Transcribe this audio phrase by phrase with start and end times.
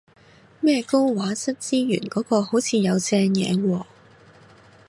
[0.61, 3.85] 咩高畫質資源嗰個好似有正嘢喎